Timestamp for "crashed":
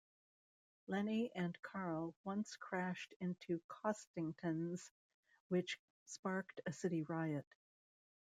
2.55-3.13